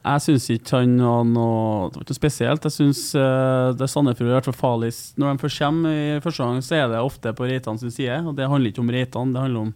[0.00, 2.64] Jeg syns ikke han var noe, noe spesielt.
[2.68, 4.92] Jeg syns uh, det Sandefjord har vært for farlig.
[5.20, 8.22] Når de først kommer i første gang, så er det ofte på Reitan sin side.
[8.24, 9.74] Og det handler ikke om Reitan, det handler om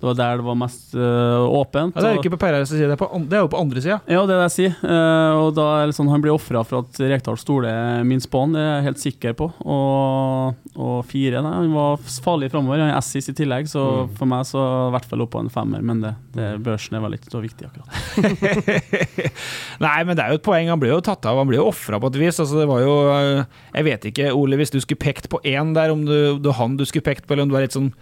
[0.00, 1.92] det var der det var mest uh, åpent.
[1.92, 3.98] Ja, det er jo ikke på Perhaus side, det, det, er jo på andre sida.
[4.08, 4.76] Ja, det er det jeg sier.
[4.80, 8.54] Uh, og da er det sånn, Han blir ofra for at Rekdal stoler på han,
[8.56, 9.50] det er jeg helt sikker på.
[9.60, 12.80] Og, og fire, nei, han var farlig framover.
[12.80, 14.16] Han er Assis i tillegg, så mm.
[14.16, 15.84] for meg så i hvert fall opp på en femmer.
[15.84, 18.72] Men det, det, børsen er vel ikke så viktig akkurat.
[19.84, 20.72] nei, men det er jo et poeng.
[20.72, 22.40] Han blir jo tatt av, han blir jo ofra på et vis.
[22.40, 23.44] Altså, det var jo eh,
[23.76, 26.80] Jeg vet ikke, Ole, hvis du skulle pekt på én der, om du, du han
[26.80, 27.92] du skulle pekt på, eller om du er litt sånn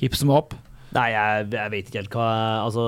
[0.00, 0.56] hipp som opp?
[0.94, 2.28] Nei, jeg, jeg, vet ikke helt hva
[2.62, 2.84] Altså,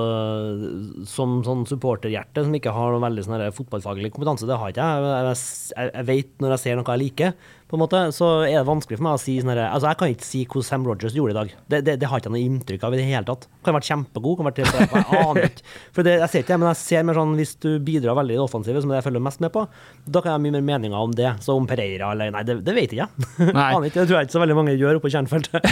[1.09, 5.07] Som sånn supporterhjerte som ikke har noen veldig sånn fotballfaglig kompetanse, det har ikke jeg.
[5.11, 5.33] Jeg,
[5.75, 5.91] jeg.
[5.91, 7.33] jeg, vet når jeg ser noe jeg liker,
[7.67, 10.11] på en måte, så er det vanskelig for meg å si sånn Altså, jeg kan
[10.13, 11.49] ikke si hvordan Sam Rogers gjorde i dag.
[11.67, 13.47] Det, det, det har ikke jeg noe inntrykk av i det hele tatt.
[13.59, 15.65] Kan ha vært kjempegod, kan ha vært helt, jeg aner ikke.
[15.95, 18.35] For det, jeg ser ikke det, men jeg ser mer sånn hvis du bidrar veldig
[18.35, 19.65] i det offensive, som det jeg følger mest med på,
[20.07, 21.33] da kan jeg ha mye mer meninger om det.
[21.43, 23.49] Så om Pereira eller Nei, det, det vet jeg ikke.
[23.51, 23.99] Aner ikke.
[23.99, 25.67] Det tror jeg ikke så veldig mange gjør oppe på kjernefeltet.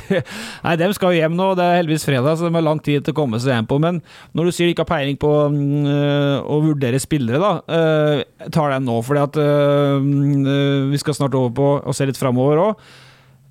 [0.66, 1.50] nei, dem skal jo hjem nå.
[1.58, 3.80] Det er heldigvis fredag, så de har lang tid til å komme seg hjem på.
[3.82, 3.98] Men
[4.38, 8.76] når du sier du ikke har peiling på øh, å vurdere spillere, da, øh, tar
[8.76, 9.00] den nå.
[9.02, 12.86] fordi at øh, vi skal snart over på å se litt framover òg.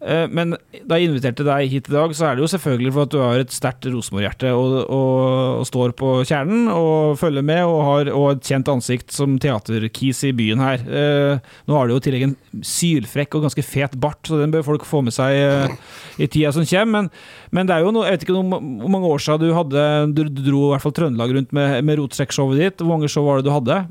[0.02, 0.56] Eh, men
[0.90, 3.20] da jeg inviterte deg hit i dag, så er det jo selvfølgelig for at du
[3.22, 5.20] har et sterkt Rosenborg-hjerte og, og,
[5.60, 10.24] og, står på kjernen og følger med og har og et kjent ansikt som teaterkis
[10.26, 10.82] i byen her.
[10.82, 14.54] Eh, nå har du jo i tillegg en sylfrekk og ganske fet bart, så den
[14.54, 15.78] bør folk få med seg eh,
[16.18, 16.92] i tida som kommer.
[16.92, 17.14] Men,
[17.54, 18.66] men, det er jo noe, jeg vet ikke hvor
[18.98, 22.58] mange år siden du hadde du dro i hvert fall Trøndelag rundt med, med rotsekkshowet
[22.58, 22.82] ditt.
[22.82, 23.84] Hvor mange show var det du hadde?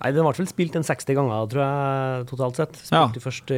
[0.00, 2.78] Nei, Den ble vel spilt en 60 ganger, tror jeg, totalt sett.
[2.78, 3.22] Spilte ja.
[3.24, 3.50] først,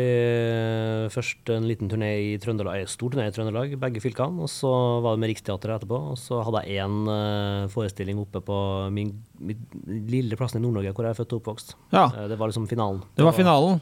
[1.14, 4.42] først, en liten turné i Trøndelag, en stor turné i Trøndelag, begge fylkene.
[4.42, 4.72] Og så
[5.04, 6.00] var det med Riksteatret etterpå.
[6.10, 8.56] Og så hadde jeg én uh, forestilling oppe på
[8.90, 9.62] min, min
[10.10, 11.76] lille plassen i Nord-Norge, hvor jeg er født og oppvokst.
[11.94, 12.08] Ja.
[12.10, 13.04] Uh, det var liksom finalen.
[13.14, 13.78] Det var finalen.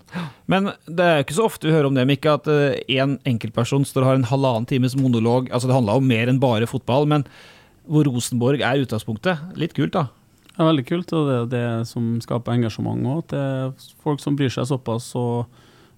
[0.53, 3.89] Men det er ikke så ofte vi hører om det, Mikke, at én en enkeltperson
[3.89, 5.49] står og har en halvannen times monolog.
[5.49, 7.25] Altså Det handla om mer enn bare fotball, men
[7.89, 9.49] hvor Rosenborg er utgangspunktet.
[9.57, 10.11] Litt kult, da.
[10.61, 13.21] Det er veldig kult, og det er det som skaper engasjement òg.
[13.33, 13.71] Det er
[14.05, 15.47] folk som bryr seg såpass og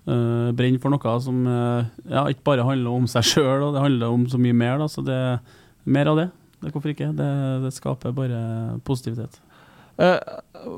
[0.06, 4.14] uh, brenner for noe som uh, ja, ikke bare handler om seg sjøl, det handler
[4.14, 4.76] om så mye mer.
[4.78, 5.40] Da, så det er
[5.82, 6.28] mer av det.
[6.62, 7.10] det hvorfor ikke?
[7.18, 7.28] Det,
[7.64, 8.44] det skaper bare
[8.86, 9.40] positivitet.
[10.00, 10.16] Uh,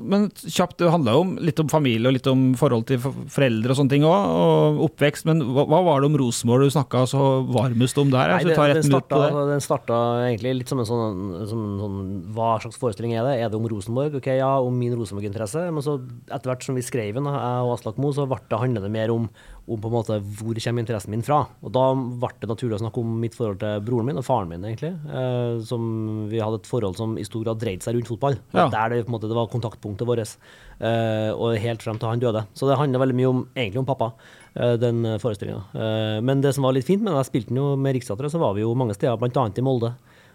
[0.00, 3.78] men kjapt, det handla jo litt om familie og litt om forhold til foreldre og
[3.78, 5.26] sånne ting òg, og oppvekst.
[5.28, 7.20] Men hva, var det om Rosenborg du snakka så
[7.52, 8.32] varmest om der?
[8.32, 11.98] Nei, det, den, starta, den starta egentlig litt som en sånn, som sånn,
[12.36, 13.36] Hva slags forestilling er det?
[13.42, 14.18] Er det om Rosenborg?
[14.20, 15.66] Ok, ja, om min Rosenborg-interesse.
[15.74, 15.98] Men så
[16.30, 18.94] etter hvert som vi skrev den, jeg og Aslak Moe, så ble det handlet det
[18.94, 19.28] mer om
[19.64, 21.38] om på en måte hvor kommer interessen min fra.
[21.64, 24.50] Og da ble det naturlig å snakke om mitt forhold til broren min og faren
[24.50, 24.92] min, egentlig.
[25.08, 25.86] Eh, som
[26.28, 28.38] vi hadde et forhold som i stor grad dreide seg rundt fotball.
[28.52, 28.68] Ja.
[28.72, 30.36] Der det, på en måte, det var kontaktpunktet vårt.
[30.84, 32.44] Eh, og helt frem til han døde.
[32.52, 34.12] Så det handler veldig mye om, egentlig om pappa,
[34.54, 35.64] eh, den forestillinga.
[35.72, 38.34] Eh, men det som var litt fint med da jeg spilte den jo med Riksteatret,
[38.34, 39.48] så var vi jo mange steder, bl.a.
[39.48, 39.94] i Molde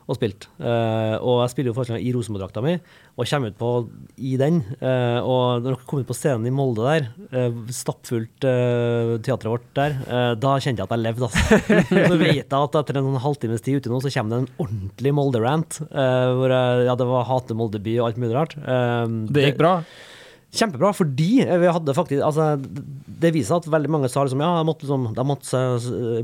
[0.09, 0.47] og spilt.
[0.57, 2.75] Uh, og jeg spiller jo forestillinga i Rosenborg-drakta mi
[3.19, 3.71] og kommer ut på
[4.25, 4.61] i den.
[4.81, 9.67] Uh, og når dere kom ut på scenen i Molde der, uh, stappfullt teatret vårt
[9.77, 9.97] der,
[10.39, 11.59] da kjente jeg at jeg levde, altså.
[12.09, 15.15] så vet jeg at etter en halvtimes tid ute nå, så kommer det en ordentlig
[15.15, 15.81] Molde-rant.
[15.89, 18.55] hvor jeg, ja, det var hate Molde by og alt mulig rart.
[19.29, 19.79] det gikk bra?
[20.49, 22.55] Kjempebra, fordi vi hadde faktisk altså,
[23.21, 25.61] Det viser at veldig mange sa liksom, ja, jeg måtte, liksom, jeg måtte,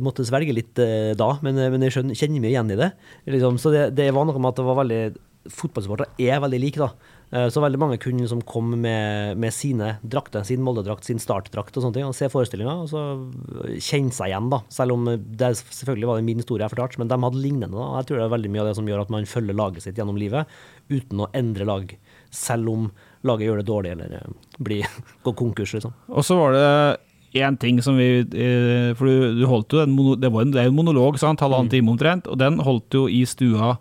[0.01, 2.89] måtte svelge litt eh, da, men, men jeg skjønner, kjenner mye igjen i det.
[3.29, 5.03] Liksom, så det, det, var noe med at det var veldig
[5.45, 7.11] Fotballsupportere er veldig like, da.
[7.29, 11.77] Eh, så veldig mange kunne liksom komme med, med sine drakter, sin Molde-drakt, sin startdrakt
[11.77, 13.03] og sånne ting, og se forestillinga og så
[13.77, 14.63] kjenne seg igjen, da.
[14.73, 17.77] Selv om det selvfølgelig var det min historie jeg fortalte, men de hadde lignende.
[17.77, 17.91] da.
[17.99, 20.01] Jeg tror det er veldig mye av det som gjør at man følger laget sitt
[20.01, 20.57] gjennom livet
[20.89, 21.93] uten å endre lag.
[22.33, 22.89] Selv om
[23.27, 24.31] laget gjør det dårlig eller eh,
[24.63, 24.88] blir,
[25.25, 25.95] går konkurs, liksom.
[26.13, 26.69] Og så var det
[27.35, 30.61] én ting som vi eh, For du, du holdt jo den det, var en, det
[30.61, 31.43] er jo en monolog, sant?
[31.43, 33.75] halvannen time omtrent, og den holdt du jo i stua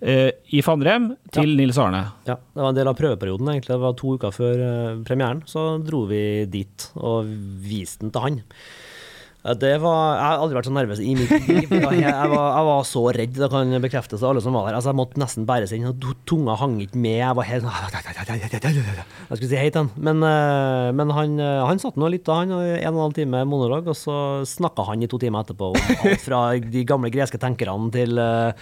[0.00, 2.06] eh, i Fannrem til Nils Arne.
[2.28, 3.74] Ja, det var en del av prøveperioden, egentlig.
[3.74, 5.44] Det var to uker før eh, premieren.
[5.50, 7.28] Så dro vi dit og
[7.64, 8.40] viste den til han.
[9.40, 11.70] Det var, jeg har aldri vært så nervøs i mitt liv.
[11.72, 14.76] Jeg jeg var, jeg var så redd, det kan bekreftes av alle som var der.
[14.76, 15.86] Altså, jeg måtte nesten bæres inn.
[15.88, 17.16] og Tunga hang ikke med.
[17.22, 17.64] Jeg var helt
[18.60, 19.90] Jeg skulle si hei til han.
[19.96, 22.52] Men, eh, men han, eh, han satt nå litt da, han.
[22.52, 26.20] En og en halv time monolog, og så snakka han i to timer etterpå alt
[26.26, 28.52] fra de gamle greske tenkerne til, eh,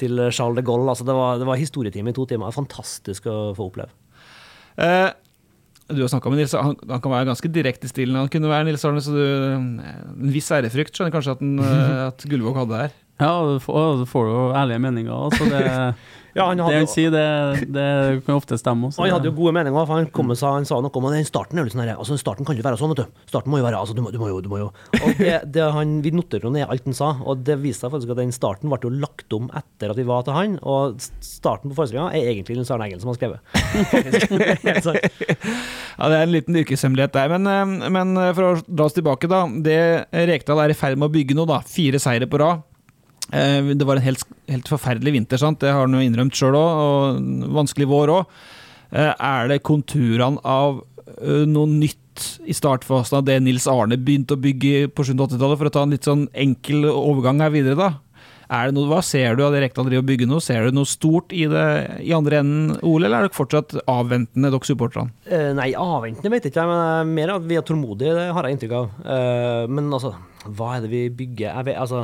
[0.00, 0.88] til Charles de Gaulle.
[0.88, 2.56] Altså, det, var, det var historietime i to timer.
[2.56, 3.92] Fantastisk å få oppleve.
[4.80, 5.10] Eh,
[5.94, 8.18] du har snakka med Nils han, han kan være ganske direkte i stilen.
[8.18, 11.58] Han kunne være Nils Arne, så du En viss ærefrykt skjønner kanskje at, den,
[12.08, 12.98] at Gullvåg hadde her.
[13.22, 15.36] Ja, du får, du får jo ærlige meninger.
[15.36, 15.62] Så det,
[16.34, 17.86] Ja, han det hadde han jo- sier, det, det
[18.24, 18.88] kan ofte stemme.
[18.88, 18.98] også.
[19.02, 21.08] Og han hadde jo gode meninger, for han kom og sa, han sa noe om
[21.10, 23.20] at den starten er jo sånn her, altså starten kan ikke være sånn, vet du.
[23.28, 24.70] Starten må jo være altså, du må, du må jo, du må jo.
[25.02, 27.92] Og det, det han, Vi noterte jo ned alt han sa, og det viste seg
[27.96, 30.96] faktisk at den starten ble jo lagt om etter at vi var til han, og
[31.20, 33.40] starten på forestillinga er egentlig Nils Arne Eggen som har skrevet.
[34.82, 35.10] Det.
[35.98, 37.28] Ja, Det er en liten yrkeshemmelighet der.
[37.36, 39.44] Men, eh, men eh, for å dra oss tilbake, da.
[39.62, 39.78] Det
[40.32, 41.60] Rekdal er i ferd med å bygge nå, da.
[41.68, 42.62] Fire seire på rad.
[43.30, 45.60] Eh, Det var en helt, helt forferdelig vinter, sant?
[45.60, 48.26] det har han jo innrømt sjøl òg, og vanskelig vår òg.
[48.92, 50.82] Er det konturene av
[51.22, 51.98] eh, noe nytt
[52.44, 55.94] i startfasen av det Nils Arne begynte å bygge på 70-80-tallet, for å ta en
[55.94, 57.92] litt sånn enkel overgang her videre, da?
[58.52, 60.38] Er det noe, Hva ser du av det Rekdal driver og bygger nå?
[60.44, 61.62] Ser du noe stort i det
[62.04, 65.14] i andre enden, Ole, eller er dere fortsatt avventende, dere supporterne?
[65.24, 68.44] Eh, nei, avventende vet jeg ikke, men eh, mer at vi er tålmodige, det har
[68.44, 68.90] jeg inntrykk av.
[69.14, 70.12] Eh, men altså,
[70.52, 71.48] hva er det vi bygger?
[71.48, 72.02] Jeg vet, altså,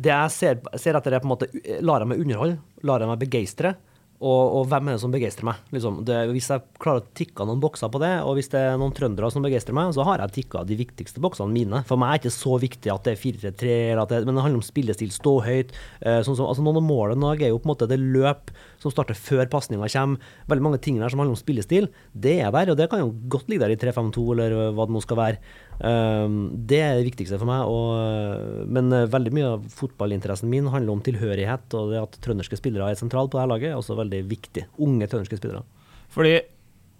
[0.00, 2.58] det jeg ser, ser etter, er på en måte eh, Lar jeg meg underholde?
[2.88, 3.74] Lar jeg meg begeistre?
[4.20, 5.60] Og, og hvem er det som begeistrer meg?
[5.72, 8.74] Liksom, det, hvis jeg klarer å tikke noen bokser på det, og hvis det er
[8.76, 11.80] noen trøndere som begeistrer meg, så har jeg tikka de viktigste boksene mine.
[11.88, 14.36] For meg er det ikke så viktig at det er 4-3-3, eller at det- men
[14.36, 15.72] det handler om spillestil, stå høyt.
[16.02, 18.92] Eh, sånn som, altså Noen av målene er jo på en måte det løp som
[18.92, 20.20] starter før pasninga kommer.
[20.48, 23.14] Veldig mange ting der som handler om spillestil, det er der, og det kan jo
[23.32, 25.38] godt ligge der i 3-5-2, eller hva det nå skal være.
[25.80, 27.64] Um, det er det viktigste for meg.
[27.64, 32.58] Og, men eh, veldig mye av fotballinteressen min handler om tilhørighet, og det at trønderske
[32.60, 34.66] spillere er sentrale på dette laget, er også veldig viktig.
[34.78, 35.62] Unge trønderske spillere.
[36.10, 36.40] Fordi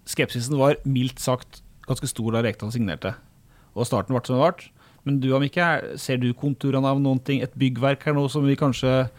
[0.07, 3.13] skepsisen var mildt sagt ganske stor da Rekdal signerte.
[3.75, 4.69] Og starten ble som den ble.
[5.03, 8.55] Men du Mikke, ser du konturene av noen ting, et byggverk her nå som vi
[8.55, 9.09] kanskje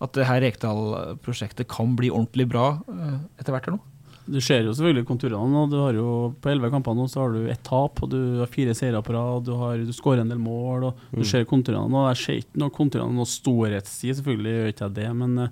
[0.00, 3.80] At det her Rekdal-prosjektet kan bli ordentlig bra eh, etter hvert her nå?
[4.28, 5.62] Du ser jo selvfølgelig konturene.
[5.62, 8.18] og du har jo På elleve kamper nå så har du ett tap, og du
[8.42, 9.46] har fire seire på rad.
[9.46, 11.88] Du, har- du skårer en del mål, og du ser konturene.
[11.88, 15.48] og Jeg ser ikke noe konturene noe storhetstid, selvfølgelig gjør ikke jeg det, men, eh,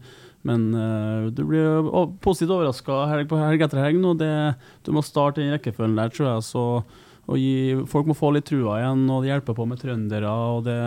[0.47, 1.91] men uh, du blir
[2.23, 4.15] positivt overraska helg på helg etter helg nå.
[4.21, 4.31] Det,
[4.87, 6.47] du må starte den rekkefølgen der, tror jeg.
[6.47, 6.65] så
[7.27, 10.31] og gi, Folk må få litt trua igjen, og det hjelper på med trøndere.
[10.31, 10.81] og det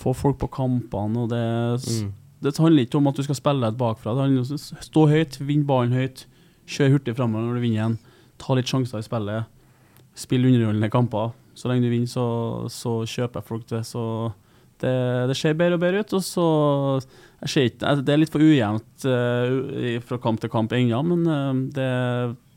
[0.00, 1.24] Få folk på kampene.
[1.24, 2.08] og det,
[2.40, 4.14] det handler ikke om at du skal spille et bakfra.
[4.14, 6.24] Det handler om å stå høyt, vinne ballen høyt.
[6.70, 7.98] Kjør hurtig framover når du vinner igjen.
[8.40, 9.48] Ta litt sjanser i spillet.
[10.16, 11.34] Spill underholdende kamper.
[11.52, 12.24] Så lenge du vinner, så,
[12.72, 13.82] så kjøper folk det.
[13.88, 14.02] Så
[14.82, 14.96] det,
[15.30, 16.16] det ser bedre og bedre ut.
[16.16, 16.46] Og så
[17.40, 21.88] altså, Det er litt for ujevnt eh, fra kamp til kamp ennå, men eh, det,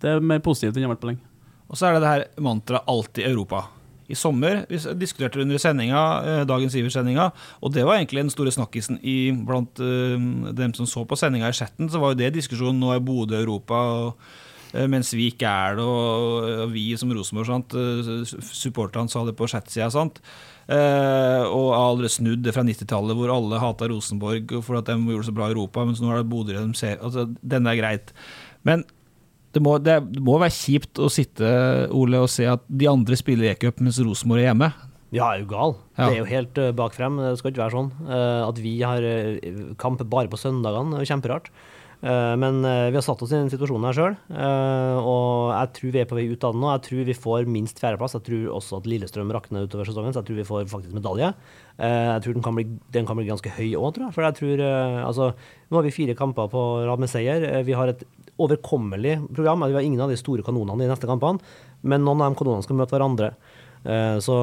[0.04, 1.26] det er mer positivt enn det har vært på lenge.
[1.70, 3.66] Og så er det det her mantraet 'alltid Europa'.
[4.08, 7.32] I sommer vi diskuterte det under sendinga, eh, dagens Iver-sendinga,
[7.62, 10.20] og det var egentlig den store snakkisen i, blant eh,
[10.54, 11.90] dem som så på sendinga i chatten.
[11.90, 12.80] Så var jo det diskusjonen.
[12.80, 14.53] Nå er Bodø Europa, og, eh,
[14.90, 17.76] mens vi ikke er det, og, vi som Rosenborg, sant.
[17.78, 20.22] eh, Supporterne sa det på chatsida, sant.
[20.68, 25.30] Eh, og aldri snudd fra 90-tallet, hvor alle hata Rosenborg for at de gjorde det
[25.30, 28.14] så bra i Europa, mens nå er det Bodø de ser altså, Denne er greit.
[28.64, 28.86] Men
[29.54, 31.46] det må, det, må være kjipt å sitte
[31.94, 34.72] Ole, og se at de andre spiller e-cup mens Rosenborg er hjemme.
[35.14, 35.76] Ja, er jo gal.
[35.94, 36.08] Ja.
[36.08, 37.20] Det er jo helt uh, bak frem.
[37.22, 37.92] Det skal ikke være sånn.
[38.08, 41.52] Eh, at vi har eh, kamp bare på søndagene, er jo kjemperart.
[42.04, 44.16] Eh, men eh, vi har satt oss i den situasjonen her sjøl,
[45.00, 46.72] og jeg tror vi er på vei ut av den nå.
[46.76, 48.18] Jeg tror vi får minst fjerdeplass.
[48.18, 51.32] Jeg tror også at Lillestrøm rakner utover sesongen, så jeg tror vi får faktisk medalje.
[51.78, 52.66] Eh, jeg tror den kan bli,
[52.98, 54.16] den kan bli ganske høy òg, tror jeg.
[54.18, 55.32] For jeg tror eh, Altså,
[55.72, 57.48] nå har vi fire kamper på rad med seier.
[57.50, 58.04] Eh, Vi har et
[58.42, 59.64] overkommelig program.
[59.70, 61.40] Vi har ingen av de store kanonene i neste kampene,
[61.84, 63.34] men noen av de kanonene skal møte hverandre.
[63.86, 64.36] Eh, Så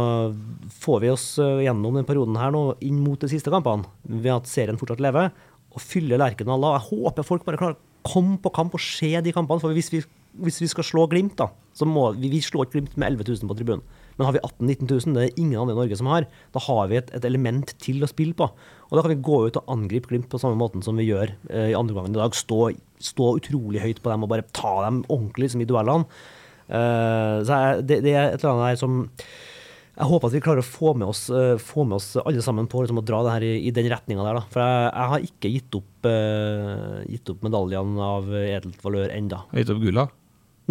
[0.81, 4.33] får vi oss eh, gjennom den perioden her nå inn mot de siste kampene, ved
[4.35, 5.31] at serien fortsatt lever,
[5.71, 6.67] og fyller Lerkendal.
[6.75, 9.63] Jeg håper folk bare klarer å komme på kamp og se de kampene.
[9.63, 10.03] For hvis vi
[10.39, 13.51] hvis vi skal slå Glimt, da, så må vi, vi slår Glimt med 11 000
[13.51, 13.83] på tribunen.
[14.17, 16.63] Men har vi 18 000-19 000, det er ingen andre i Norge som har, da
[16.67, 18.51] har vi et, et element til å spille på.
[18.91, 21.33] Og da kan vi gå ut og angripe Glimt på samme måten som vi gjør
[21.49, 22.37] eh, i andre gangen i dag.
[22.37, 22.61] Stå,
[23.01, 26.21] stå utrolig høyt på dem og bare ta dem ordentlig liksom, i duellene.
[26.71, 29.01] Uh, så jeg, det, det er et eller annet der som
[30.01, 32.69] jeg håper at vi klarer å få med oss, eh, få med oss alle sammen
[32.71, 34.39] på liksom, å dra det her i, i den retninga der.
[34.39, 34.45] Da.
[34.53, 39.43] For jeg, jeg har ikke gitt opp, uh, gitt opp medaljene av edelt valør ennå.
[39.59, 40.07] Gitt opp gulla?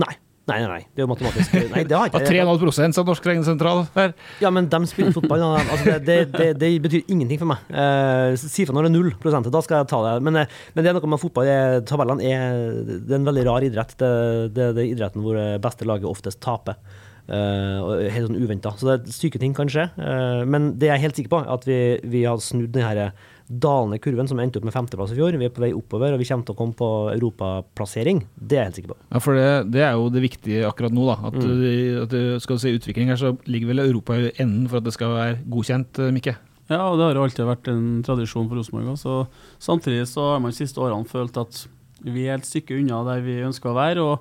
[0.02, 0.16] Nei.
[0.50, 0.86] Nei, nei, nei.
[0.96, 2.42] Det er jo matematisk Nei, det har ikke jeg.
[2.42, 4.16] 3,5 sa Norsk Regnesentral her.
[4.42, 5.44] Ja, men de spiller fotball.
[5.60, 7.68] Altså, det, det, det, det betyr ingenting for meg.
[7.70, 10.16] Uh, si fra når det er null prosent, da skal jeg ta det.
[10.26, 10.40] Men,
[10.74, 11.52] men det er noe med fotball.
[11.90, 13.94] Tabellene er, det er en veldig rar idrett.
[14.00, 14.10] Det,
[14.56, 16.82] det, det er idretten hvor det beste laget oftest taper.
[17.30, 18.72] Eh, og helt sånn uventa.
[18.80, 19.84] Så det, er syke ting kan skje.
[20.02, 21.76] Eh, men det jeg er helt sikker på, er at vi,
[22.10, 23.12] vi har snudd den her
[23.50, 25.38] dalende kurven som endte opp med femteplass i fjor.
[25.38, 28.24] Vi er på vei oppover, og vi kommer til å komme på europaplassering.
[28.38, 28.98] Det er jeg helt sikker på.
[29.14, 31.06] Ja, for det, det er jo det viktige akkurat nå.
[31.10, 34.32] da At, du- at du skal du se utvikling her, så ligger vel Europa i
[34.42, 36.36] enden for at det skal være godkjent, eh, Mikke?
[36.70, 39.30] Ja, og det har jo alltid vært en tradisjon for Rosenborg.
[39.62, 41.64] Samtidig så har man de siste årene følt at
[42.06, 44.02] vi er et stykke unna der vi ønsker å være.
[44.06, 44.20] og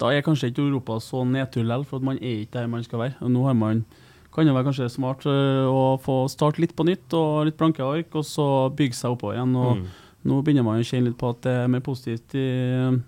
[0.00, 2.84] Da er kanskje ikke Europa så nedtur likevel, for at man er ikke der man
[2.84, 3.16] skal være.
[3.24, 3.84] Og nå har man,
[4.34, 7.84] kan det være kanskje smart øh, å få starte litt på nytt og litt blanke
[7.84, 9.56] ark, og så bygge seg oppover igjen.
[9.56, 9.86] og
[10.26, 12.46] Nå begynner man å kjenne litt på at det er mer positivt i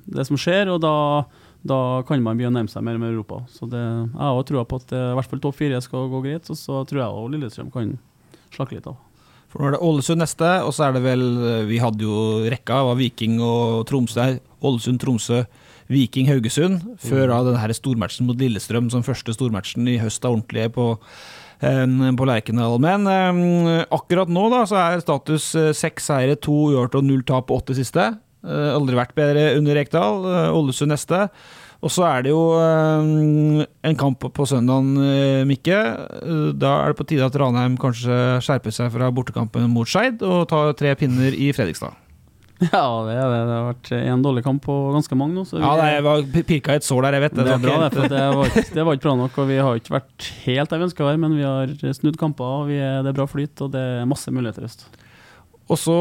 [0.07, 0.95] det som skjer, og da,
[1.67, 3.41] da kan man begynne å nærme seg mer med Europa.
[3.51, 6.23] Så det, jeg har også på at eh, i hvert fall topp fire skal gå
[6.25, 7.97] greit, og så tror jeg også Lillestrøm kan
[8.55, 9.01] slakke litt av.
[9.49, 12.19] For nå er det Ålesund neste, og så er det vel eh, Vi hadde jo
[12.53, 14.39] rekka, var Viking og Tromsø her.
[14.63, 15.43] Ålesund, Tromsø,
[15.89, 16.85] Viking, Haugesund.
[17.01, 20.91] Før da denne stormatchen mot Lillestrøm som første stormatchen i høst er ordentlig på,
[21.65, 22.77] eh, på Lerkendal.
[22.83, 27.25] Men eh, akkurat nå da så er status eh, seks seire, to uavgjort og null
[27.25, 28.13] tap på åtte siste.
[28.49, 30.23] Aldri vært bedre under Rekdal.
[30.55, 31.27] Ålesund neste.
[31.83, 34.95] Og så er det jo en kamp på søndagen,
[35.51, 35.83] Mikke.
[36.55, 40.47] Da er det på tide at Ranheim kanskje skjerper seg fra bortekampen mot Skeid og
[40.55, 41.99] tar tre pinner i Fredrikstad.
[42.73, 43.41] Ja, det, er det.
[43.47, 45.45] det har vært en dårlig kamp på ganske mange nå.
[45.63, 47.77] Ja, det er- var pirka i et sår der, jeg vet det, er var bra,
[47.89, 49.37] det, det var, det var ikke bra nok.
[49.39, 52.19] Og vi har ikke vært helt der vi ønska å være, men vi har snudd
[52.19, 52.45] kamper.
[52.63, 54.89] og vi er, Det er bra flyt, og det er masse muligheter i øst.
[55.69, 55.95] Og så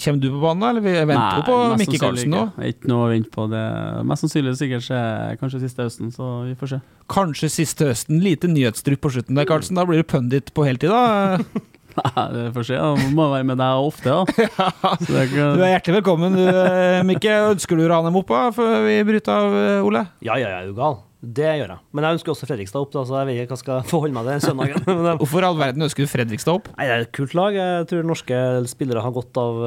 [0.00, 0.62] kommer du på banen?
[0.64, 2.38] Eller vi venter Nei, på Mikke Karlsen nå.
[2.56, 2.68] ikke.
[2.72, 3.44] Ikke noe å vente på.
[3.52, 3.64] Det
[4.08, 6.78] Mest sannsynlig sikkert skjer kanskje siste høsten, så vi får se.
[7.12, 8.22] Kanskje siste høsten.
[8.24, 9.76] Lite nyhetsdrypp på slutten der, Karlsen.
[9.76, 11.36] Da blir du pundit på heltid, da.
[11.94, 12.82] Nei, det får se.
[13.14, 14.50] Må være med deg ofte, da.
[15.04, 17.40] Så det er Du er hjertelig velkommen, du, eh, Mikke.
[17.54, 20.06] Ønsker du å rane dem opp da, før vi bryter av, eh, Ole?
[20.24, 21.00] Ja, ja, ja, er du gal?
[21.24, 21.80] Det gjør jeg.
[21.96, 24.16] Men jeg ønsker også Fredrikstad opp, da, så jeg vet ikke hva jeg skal forholde
[24.16, 24.84] meg til den søndagen.
[25.22, 26.68] Hvorfor i all verden ønsker du Fredrikstad opp?
[26.74, 27.56] Nei, det er et kult lag.
[27.56, 29.62] Jeg tror norske spillere har godt av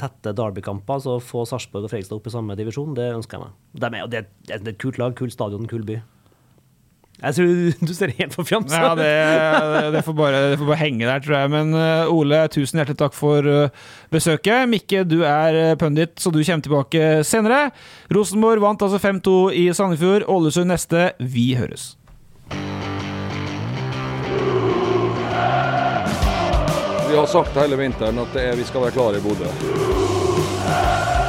[0.00, 1.02] tette tette derbykamper.
[1.02, 3.60] Så å få Sarpsborg og Fredrikstad opp i samme divisjon, det ønsker jeg meg.
[3.82, 6.00] Er, det, er, det er et kult lag, kult stadion, kul by.
[7.22, 9.10] Jeg tror du, ser helt forfjamsa Ja, det,
[9.94, 11.52] det, får bare, det får bare henge der, tror jeg.
[11.54, 14.66] Men eh, Ole, tusen hjertelig takk for eh, besøket.
[14.70, 17.68] Mikke, du er uh, pundit, så du kommer tilbake senere.
[18.12, 20.26] Rosenborg vant altså 5-2 i Sandefjord.
[20.26, 21.12] Ålesund neste.
[21.22, 21.92] Vi høres.
[27.12, 31.21] Vi har sagt hele vinteren at det er, vi skal være klare i Bodø.